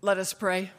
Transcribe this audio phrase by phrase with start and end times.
[0.00, 0.70] Let us pray.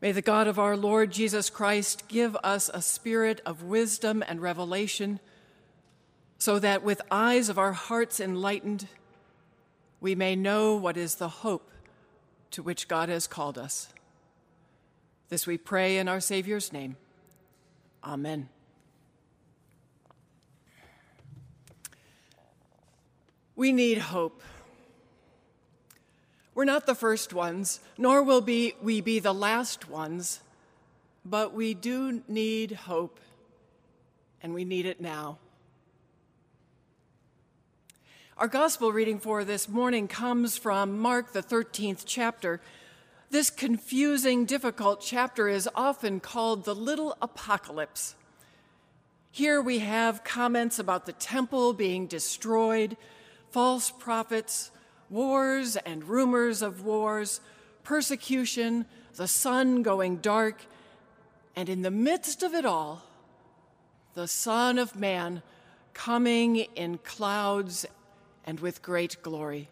[0.00, 4.40] May the God of our Lord Jesus Christ give us a spirit of wisdom and
[4.40, 5.20] revelation,
[6.38, 8.86] so that with eyes of our hearts enlightened,
[10.00, 11.70] we may know what is the hope
[12.50, 13.88] to which God has called us.
[15.28, 16.96] This we pray in our Savior's name.
[18.02, 18.48] Amen.
[23.56, 24.42] We need hope.
[26.54, 30.40] We're not the first ones, nor will be, we be the last ones,
[31.24, 33.18] but we do need hope,
[34.40, 35.38] and we need it now.
[38.38, 42.60] Our gospel reading for this morning comes from Mark, the 13th chapter.
[43.30, 48.14] This confusing, difficult chapter is often called the little apocalypse.
[49.32, 52.96] Here we have comments about the temple being destroyed,
[53.50, 54.70] false prophets,
[55.10, 57.40] wars and rumors of wars,
[57.82, 60.64] persecution, the sun going dark,
[61.56, 63.02] and in the midst of it all,
[64.14, 65.42] the Son of Man
[65.92, 67.86] coming in clouds
[68.44, 69.68] and with great glory.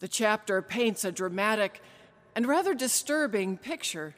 [0.00, 1.82] The chapter paints a dramatic
[2.34, 4.14] and rather disturbing picture.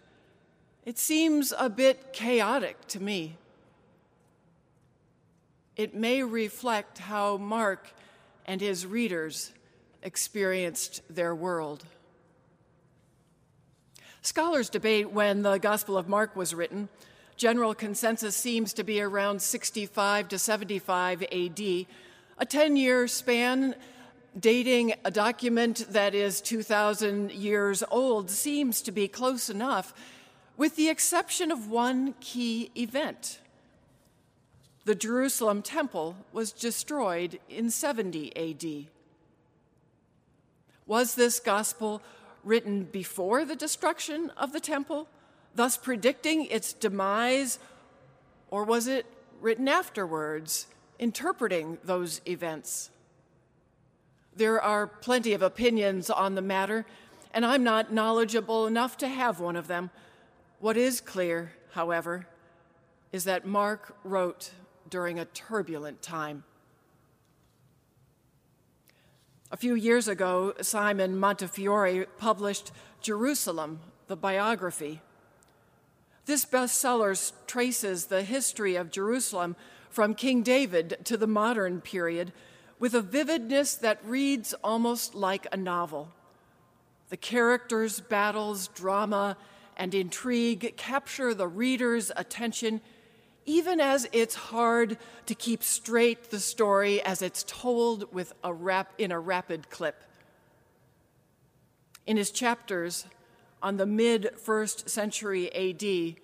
[0.85, 3.37] It seems a bit chaotic to me.
[5.77, 7.93] It may reflect how Mark
[8.47, 9.53] and his readers
[10.03, 11.85] experienced their world.
[14.23, 16.89] Scholars debate when the Gospel of Mark was written.
[17.37, 23.75] General consensus seems to be around 65 to 75 AD, a 10 year span
[24.39, 29.95] dating a document that is 2,000 years old seems to be close enough,
[30.57, 33.41] with the exception of one key event
[34.85, 38.87] the Jerusalem temple was destroyed in 70 AD.
[40.87, 42.03] Was this gospel
[42.43, 45.07] written before the destruction of the temple,
[45.55, 47.59] thus predicting its demise,
[48.49, 49.07] or was it
[49.41, 50.67] written afterwards,
[50.99, 52.91] interpreting those events?
[54.35, 56.87] There are plenty of opinions on the matter,
[57.35, 59.91] and I'm not knowledgeable enough to have one of them.
[60.59, 62.27] What is clear, however,
[63.13, 64.53] is that Mark wrote
[64.91, 66.45] during a turbulent time.
[69.53, 75.01] A few years ago, Simon Montefiore published Jerusalem, the biography.
[76.27, 79.57] This bestseller traces the history of Jerusalem
[79.89, 82.33] from King David to the modern period
[82.79, 86.13] with a vividness that reads almost like a novel.
[87.09, 89.37] The characters, battles, drama,
[89.77, 92.81] and intrigue capture the reader's attention
[93.47, 98.93] even as it's hard to keep straight the story as it's told with a rap,
[98.99, 100.03] in a rapid clip.
[102.07, 103.07] In his chapters
[103.63, 106.17] on the mid first century AD,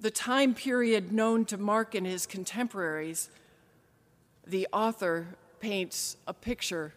[0.00, 3.28] the time period known to Mark and his contemporaries,
[4.46, 5.26] the author
[5.60, 6.94] paints a picture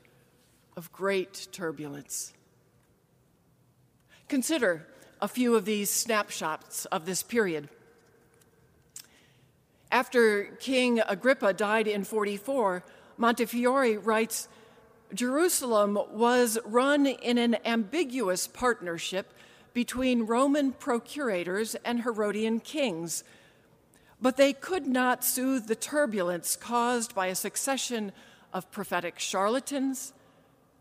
[0.78, 2.34] of great turbulence.
[4.28, 4.88] Consider
[5.22, 7.70] a few of these snapshots of this period.
[9.94, 12.84] After King Agrippa died in 44,
[13.18, 14.48] Montefiore writes
[15.14, 19.32] Jerusalem was run in an ambiguous partnership
[19.72, 23.24] between Roman procurators and Herodian kings,
[24.20, 28.14] but they could not soothe the turbulence caused by a succession
[28.52, 30.12] of prophetic charlatans,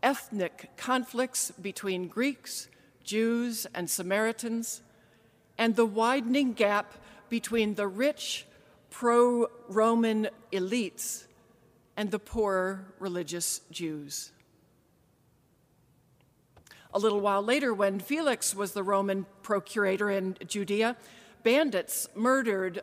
[0.01, 2.67] ethnic conflicts between Greeks,
[3.03, 4.81] Jews, and Samaritans,
[5.55, 6.95] and the widening gap
[7.29, 8.47] between the rich
[8.93, 11.25] pro Roman elites
[11.97, 14.31] and the poorer religious Jews.
[16.93, 20.95] A little while later, when Felix was the Roman procurator in Judea,
[21.41, 22.81] bandits murdered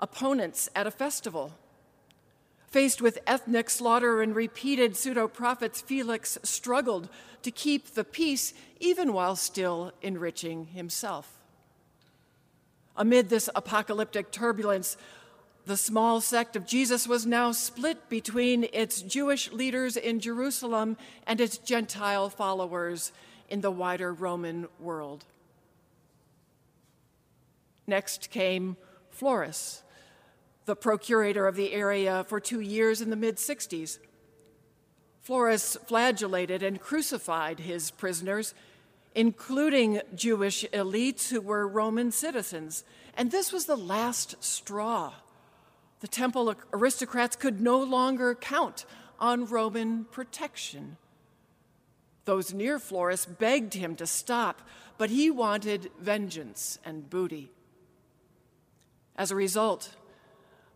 [0.00, 1.54] opponents at a festival.
[2.66, 7.08] Faced with ethnic slaughter and repeated pseudo prophets, Felix struggled
[7.42, 11.38] to keep the peace even while still enriching himself.
[12.96, 14.96] Amid this apocalyptic turbulence,
[15.66, 21.40] the small sect of Jesus was now split between its Jewish leaders in Jerusalem and
[21.40, 23.12] its Gentile followers
[23.48, 25.24] in the wider Roman world.
[27.86, 28.76] Next came
[29.16, 29.82] Florus,
[30.64, 33.98] the procurator of the area for two years in the mid 60s.
[35.26, 38.54] Florus flagellated and crucified his prisoners
[39.14, 42.84] including Jewish elites who were Roman citizens.
[43.16, 45.12] And this was the last straw.
[46.02, 48.86] The temple aristocrats could no longer count
[49.20, 50.96] on Roman protection.
[52.24, 54.62] Those near Florus begged him to stop,
[54.98, 57.52] but he wanted vengeance and booty.
[59.14, 59.94] As a result,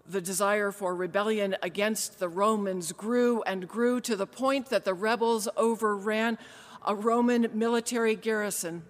[0.09, 4.95] the desire for rebellion against the Romans grew and grew to the point that the
[4.95, 6.39] rebels overran
[6.87, 8.85] a Roman military garrison.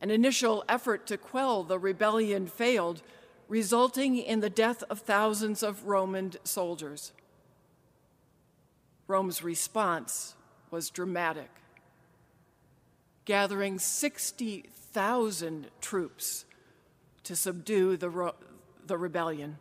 [0.00, 3.02] An initial effort to quell the rebellion failed,
[3.50, 7.12] resulting in the death of thousands of Roman soldiers.
[9.08, 10.36] Rome's response
[10.70, 11.50] was dramatic,
[13.24, 16.44] gathering 60,000 troops
[17.24, 18.32] to subdue the,
[18.86, 19.58] the rebellion.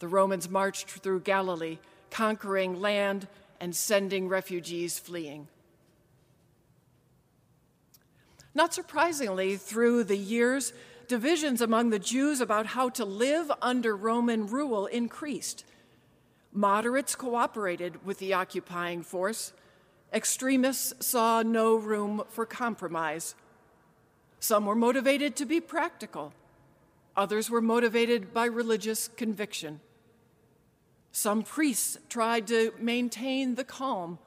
[0.00, 1.78] The Romans marched through Galilee,
[2.10, 3.28] conquering land
[3.60, 5.46] and sending refugees fleeing.
[8.52, 10.72] Not surprisingly, through the years,
[11.08, 15.64] divisions among the Jews about how to live under Roman rule increased.
[16.52, 19.52] Moderates cooperated with the occupying force.
[20.12, 23.34] Extremists saw no room for compromise.
[24.40, 26.32] Some were motivated to be practical.
[27.16, 29.80] Others were motivated by religious conviction.
[31.10, 34.18] Some priests tried to maintain the calm,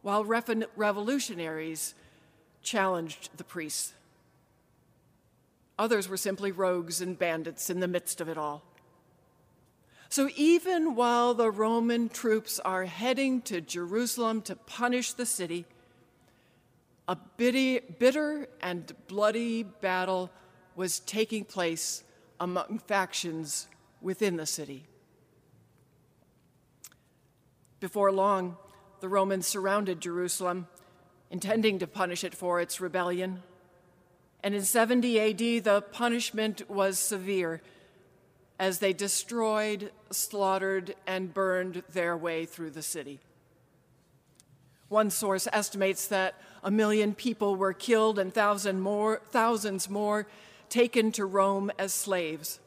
[0.00, 1.94] while revolutionaries
[2.62, 3.92] challenged the priests.
[5.78, 8.62] Others were simply rogues and bandits in the midst of it all.
[10.08, 15.64] So even while the Roman troops are heading to Jerusalem to punish the city,
[17.08, 20.30] a bitter and bloody battle
[20.76, 22.04] was taking place
[22.38, 23.68] among factions
[24.00, 24.84] within the city.
[27.80, 28.56] Before long,
[29.00, 30.68] the Romans surrounded Jerusalem,
[31.30, 33.42] intending to punish it for its rebellion.
[34.42, 37.62] And in 70 AD, the punishment was severe
[38.58, 43.20] as they destroyed, slaughtered, and burned their way through the city.
[44.88, 50.26] One source estimates that a million people were killed and thousand more, thousands more
[50.68, 52.60] taken to Rome as slaves.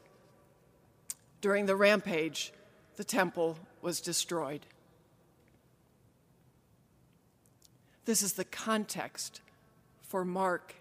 [1.40, 2.52] During the rampage,
[2.96, 4.66] the temple was destroyed.
[8.04, 9.40] This is the context
[10.02, 10.74] for Mark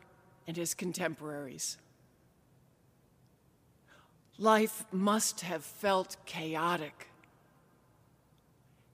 [0.48, 1.78] and his contemporaries.
[4.38, 7.08] Life must have felt chaotic.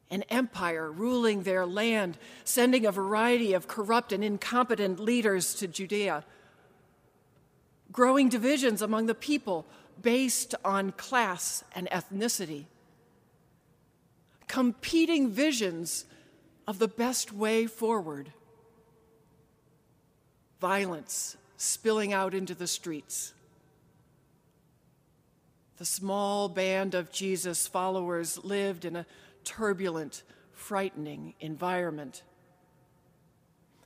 [0.09, 6.25] An empire ruling their land, sending a variety of corrupt and incompetent leaders to Judea.
[7.91, 9.65] Growing divisions among the people
[10.01, 12.65] based on class and ethnicity.
[14.47, 16.05] Competing visions
[16.67, 18.31] of the best way forward.
[20.59, 23.33] Violence spilling out into the streets
[25.81, 29.07] the small band of Jesus followers lived in a
[29.43, 30.21] turbulent,
[30.53, 32.21] frightening environment.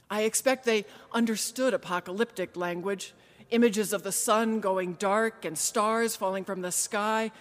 [0.10, 0.84] I expect they
[1.14, 3.14] understood apocalyptic language,
[3.50, 7.32] images of the sun going dark and stars falling from the sky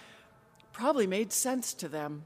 [0.71, 2.23] probably made sense to them.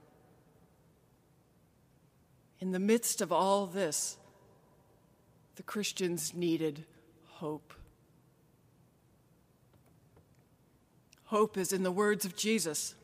[2.59, 4.17] In the midst of all this,
[5.55, 6.85] the Christians needed
[7.25, 7.73] hope.
[11.29, 12.95] Hope is in the words of Jesus.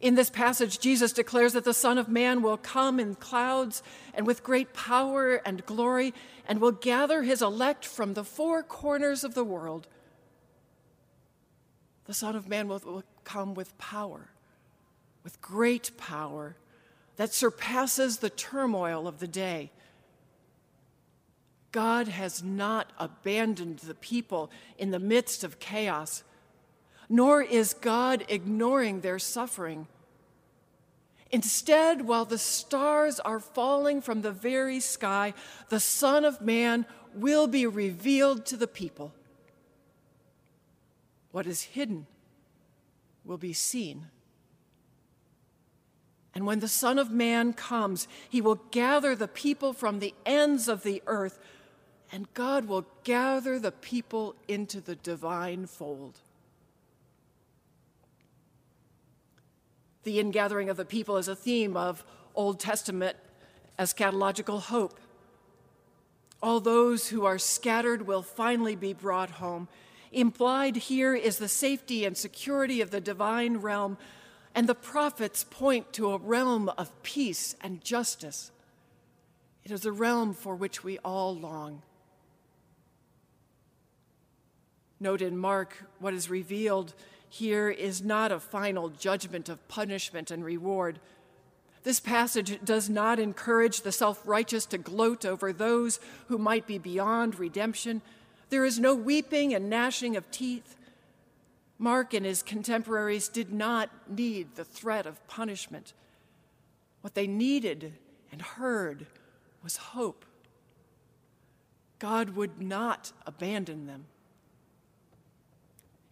[0.00, 3.82] In this passage, Jesus declares that the Son of Man will come in clouds
[4.14, 6.14] and with great power and glory
[6.46, 9.88] and will gather his elect from the four corners of the world.
[12.04, 14.30] The Son of Man will, will come with power,
[15.24, 16.54] with great power
[17.16, 19.72] that surpasses the turmoil of the day.
[21.72, 26.22] God has not abandoned the people in the midst of chaos
[27.12, 29.88] nor is God ignoring their suffering.
[31.32, 35.34] Instead, while the stars are falling from the very sky,
[35.68, 39.12] the Son of Man will be revealed to the people.
[41.32, 42.06] What is hidden
[43.24, 44.06] will be seen.
[46.32, 50.68] And when the Son of Man comes, he will gather the people from the ends
[50.68, 51.40] of the earth,
[52.12, 56.20] and God will gather the people into the divine fold.
[60.04, 62.04] The ingathering of the people is a theme of
[62.34, 63.16] Old Testament
[63.78, 64.98] eschatological hope.
[66.42, 69.68] All those who are scattered will finally be brought home.
[70.12, 73.98] Implied here is the safety and security of the divine realm,
[74.54, 78.50] and the prophets point to a realm of peace and justice.
[79.64, 81.82] It is a realm for which we all long.
[85.00, 86.94] Note in Mark what is revealed
[87.30, 90.98] here is not a final judgment of punishment and reward,
[91.84, 96.76] This passage does not encourage the self righteous to gloat over those who might be
[96.76, 98.02] beyond redemption.
[98.50, 100.76] There is no weeping and gnashing of teeth.
[101.78, 105.94] Mark and his contemporaries did not need the threat of punishment.
[107.00, 107.94] What they needed
[108.32, 109.06] and heard
[109.62, 110.26] was hope.
[112.00, 114.06] God would not abandon them.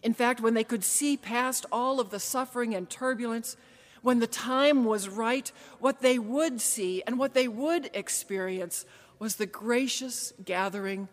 [0.03, 3.57] In fact, when they could see past all of the suffering and turbulence,
[4.03, 5.51] when the time was right,
[5.81, 8.85] what they would see and what they would experience
[9.19, 11.09] was the gracious gathering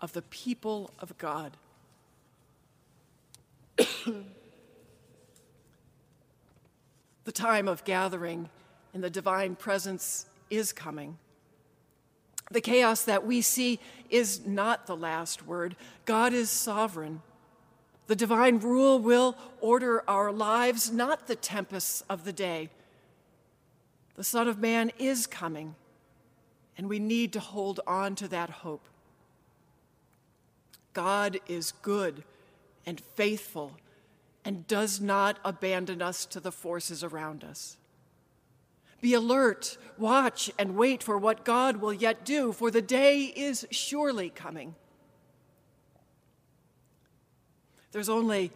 [0.00, 1.56] of the people of God.
[7.24, 8.48] the time of gathering
[8.92, 11.18] in the divine presence is coming.
[12.50, 15.76] The chaos that we see is not the last word.
[16.04, 17.22] God is sovereign.
[18.06, 22.70] The divine rule will order our lives, not the tempests of the day.
[24.14, 25.74] The Son of Man is coming,
[26.78, 28.88] and we need to hold on to that hope.
[30.92, 32.24] God is good
[32.86, 33.72] and faithful
[34.44, 37.76] and does not abandon us to the forces around us.
[39.00, 43.66] Be alert, watch, and wait for what God will yet do, for the day is
[43.70, 44.74] surely coming.
[47.96, 48.50] There's only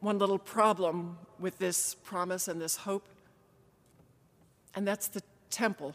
[0.00, 3.08] one little problem with this promise and this hope,
[4.74, 5.94] and that's the temple.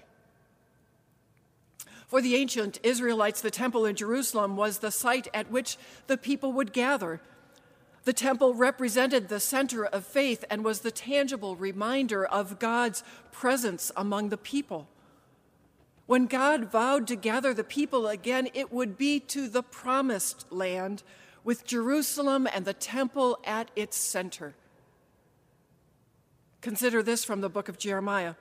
[2.08, 6.54] For the ancient Israelites, the temple in Jerusalem was the site at which the people
[6.54, 7.22] would gather.
[8.06, 13.92] The temple represented the center of faith and was the tangible reminder of God's presence
[13.96, 14.88] among the people.
[16.08, 21.04] When God vowed to gather the people again, it would be to the promised land
[21.44, 24.54] with Jerusalem and the temple at its center.
[26.62, 28.36] Consider this from the book of Jeremiah.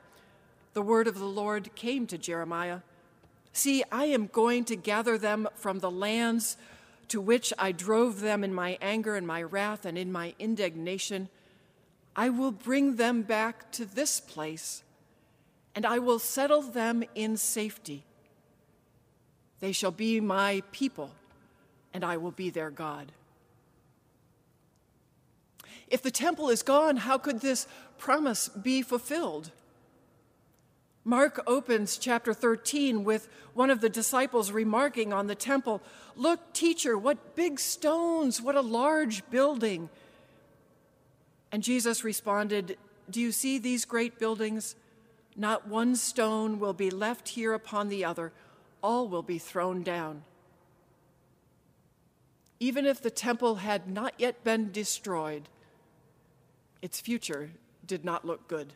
[0.75, 2.80] The word of the Lord came to Jeremiah
[3.52, 6.57] See, I am going to gather them from the lands
[7.09, 11.28] to which I drove them in my anger and my wrath and in my indignation.
[12.14, 14.85] I will bring them back to this place,
[15.75, 18.04] and I will settle them in safety.
[19.59, 21.11] They shall be my people
[21.92, 23.12] and I will be their God.
[25.88, 27.66] If the temple is gone, how could this
[27.99, 29.50] promise be fulfilled?
[31.04, 35.82] Mark opens chapter 13 with one of the disciples remarking on the temple
[36.16, 39.88] Look, teacher, what big stones, what a large building.
[41.50, 42.76] And Jesus responded,
[43.09, 44.76] Do you see these great buildings?
[45.35, 48.32] Not one stone will be left here upon the other,
[48.82, 50.25] all will be thrown down
[52.60, 55.48] even if the temple had not yet been destroyed,
[56.82, 57.50] its future
[57.86, 58.74] did not look good.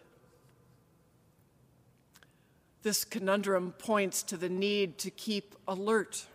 [2.82, 6.26] This conundrum points to the need to keep alert.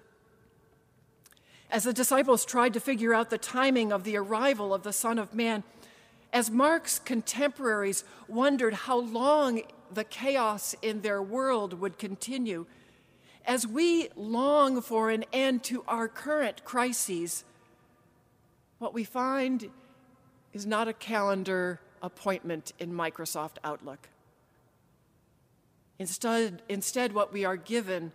[1.72, 5.20] As the disciples tried to figure out the timing of the arrival of the Son
[5.20, 5.64] of Man,
[6.32, 12.68] as Mark's contemporaries wondered how long the chaos in their world would continue,
[13.50, 17.44] as we long for an end to our current crises,
[18.78, 19.72] what we find
[20.54, 24.08] is not a calendar appointment in Microsoft Outlook.
[25.98, 28.12] Instead, instead, what we are given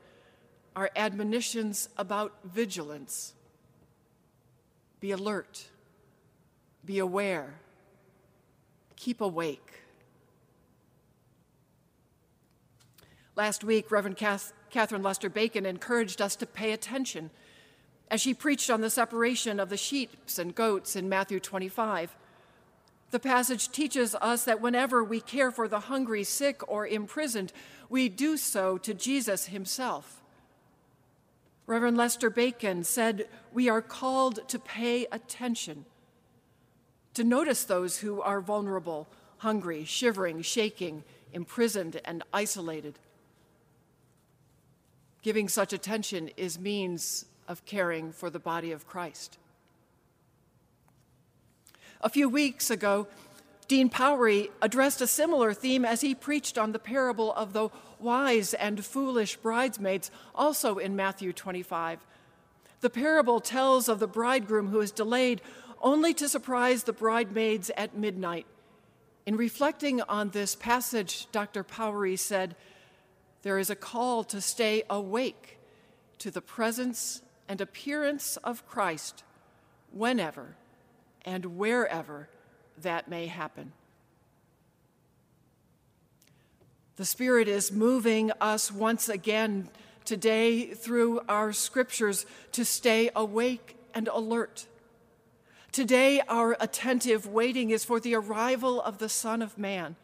[0.77, 3.35] are admonitions about vigilance.
[5.01, 5.67] Be alert,
[6.85, 7.55] be aware,
[8.95, 9.81] keep awake.
[13.35, 17.31] Last week, Reverend Kath- Catherine Lester Bacon encouraged us to pay attention
[18.11, 22.17] as she preached on the separation of the sheep and goats in Matthew 25.
[23.13, 27.53] The passage teaches us that whenever we care for the hungry, sick, or imprisoned,
[27.89, 30.21] we do so to Jesus himself.
[31.69, 35.85] Reverend Lester Bacon said, We are called to pay attention,
[37.15, 39.07] to notice those who are vulnerable,
[39.39, 42.99] hungry, shivering, shaking, imprisoned, and isolated.
[45.25, 49.39] Giving such attention is means of caring for the body of Christ.
[52.03, 53.09] A few weeks ago,
[53.67, 58.53] Dean Powery addressed a similar theme as he preached on the parable of the wise
[58.53, 62.01] and foolish bridesmaids, also in Matthew 25.
[62.83, 65.41] The parable tells of the bridegroom who is delayed
[65.81, 68.45] only to surprise the bridesmaids at midnight.
[69.25, 71.65] In reflecting on this passage, Dr.
[71.65, 72.57] Powery said,
[73.45, 75.59] There is a call to stay awake
[76.19, 79.23] to the presence and appearance of Christ
[79.93, 80.57] whenever
[81.27, 82.31] and wherever
[82.81, 83.73] that may happen.
[86.97, 89.69] The Spirit is moving us once again
[90.07, 94.67] today through our scriptures to stay awake and alert.
[95.71, 99.97] Today, our attentive waiting is for the arrival of the Son of Man.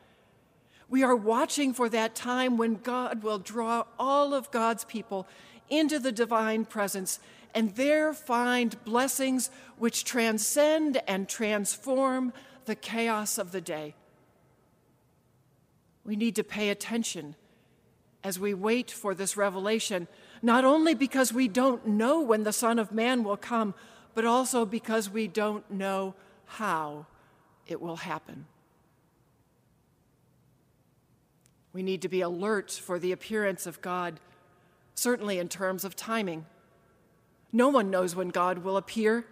[0.90, 5.26] We are watching for that time when God will draw all of God's people
[5.70, 7.20] into the divine presence
[7.54, 12.32] and there find blessings which transcend and transform
[12.64, 13.94] the chaos of the day.
[16.04, 17.36] We need to pay attention
[18.22, 20.08] as we wait for this revelation,
[20.42, 23.74] not only because we don't know when the Son of Man will come,
[24.14, 26.14] but also because we don't know
[26.46, 27.06] how
[27.66, 28.46] it will happen.
[31.72, 34.18] We need to be alert for the appearance of God,
[34.94, 36.46] certainly in terms of timing.
[37.52, 39.24] No one knows when God will appear.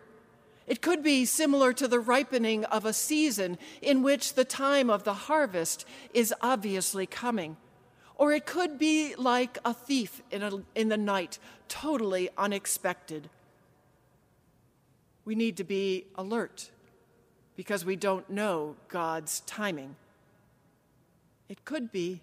[0.66, 5.04] It could be similar to the ripening of a season in which the time of
[5.04, 7.57] the harvest is obviously coming.
[8.16, 13.30] Or it could be like a thief in, a, in the night, totally unexpected.
[15.25, 16.71] We need to be alert
[17.57, 19.97] because we don't know God's timing.
[21.49, 22.21] It could be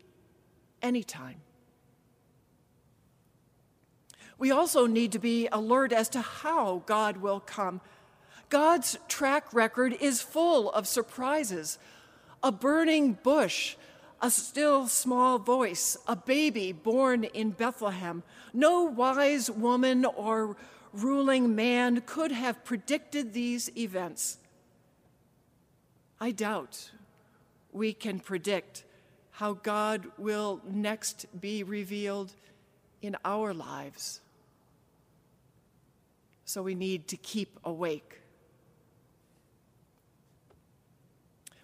[0.85, 1.41] anytime.
[4.37, 7.81] We also need to be alert as to how God will come.
[8.49, 11.79] God's track record is full of surprises
[12.43, 13.75] a burning bush,
[14.21, 18.21] a still small voice, a baby born in Bethlehem.
[18.53, 20.55] No wise woman or
[20.93, 24.37] ruling man could have predicted these events.
[26.19, 26.91] I doubt
[27.71, 28.84] we can predict
[29.35, 32.31] how God will next be revealed
[33.01, 34.21] in our lives.
[36.45, 38.21] So we need to keep awake.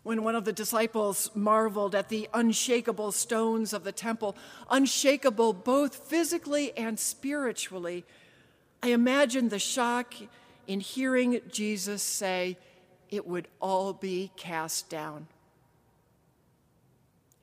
[0.04, 4.36] When one of the disciples marveled at the unshakable stones of the temple,
[4.70, 8.04] unshakable both physically and spiritually,
[8.84, 10.16] I imagine the shock
[10.68, 12.58] in hearing Jesus say,
[13.10, 15.28] It would all be cast down.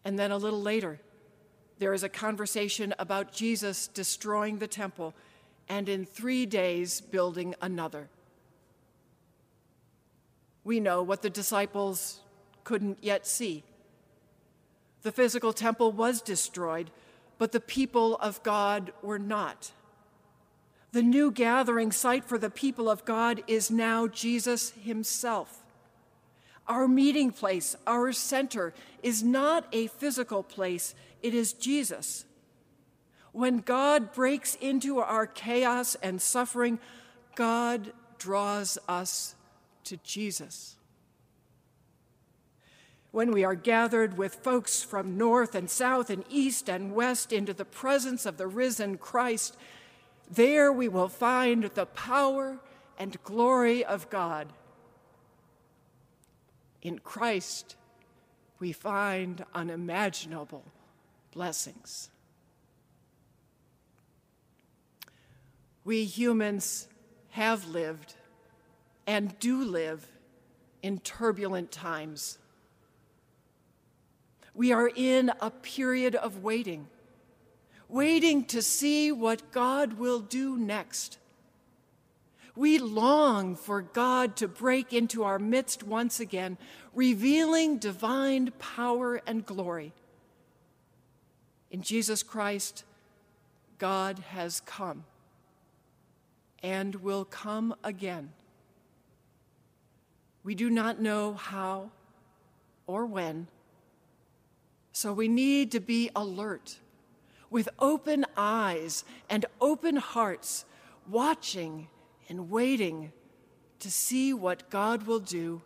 [0.08, 0.98] And then a little later,
[1.80, 5.12] there is a conversation about Jesus destroying the temple
[5.68, 8.08] and in three days building another.
[10.64, 12.20] We know what the disciples
[12.64, 13.64] couldn't yet see.
[15.02, 16.90] The physical temple was destroyed,
[17.36, 19.72] but the people of God were not.
[20.92, 25.62] The new gathering site for the people of God is now Jesus Himself.
[26.66, 32.24] Our meeting place, our center, is not a physical place, it is Jesus.
[33.32, 36.78] When God breaks into our chaos and suffering,
[37.34, 39.34] God draws us
[39.84, 40.76] to Jesus.
[43.10, 47.54] When we are gathered with folks from north and south and east and west into
[47.54, 49.56] the presence of the risen Christ,
[50.30, 52.58] there we will find the power
[52.98, 54.52] and glory of God.
[56.82, 57.76] In Christ,
[58.58, 60.64] we find unimaginable
[61.32, 62.10] blessings.
[65.84, 66.88] We humans
[67.30, 68.14] have lived
[69.06, 70.06] and do live
[70.82, 72.38] in turbulent times.
[74.54, 76.88] We are in a period of waiting,
[77.88, 81.18] waiting to see what God will do next.
[82.58, 86.58] We long for God to break into our midst once again,
[86.92, 89.92] revealing divine power and glory.
[91.70, 92.82] In Jesus Christ,
[93.78, 95.04] God has come
[96.60, 98.32] and will come again.
[100.42, 101.92] We do not know how
[102.88, 103.46] or when,
[104.90, 106.78] so we need to be alert
[107.50, 110.64] with open eyes and open hearts,
[111.08, 111.86] watching
[112.28, 113.12] and waiting
[113.80, 115.62] to see what God will do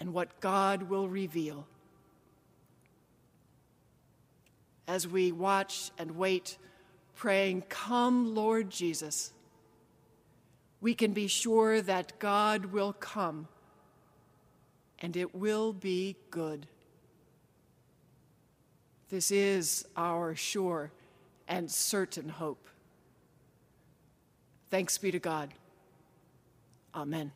[0.00, 1.66] and what God will reveal.
[4.86, 6.56] As we watch and wait,
[7.14, 9.32] praying, Come, Lord Jesus,
[10.80, 13.48] we can be sure that God will come
[15.00, 16.66] and it will be good.
[19.10, 20.92] This is our sure
[21.46, 22.68] and certain hope.
[24.70, 25.54] Thanks be to God.
[26.94, 27.32] Amen.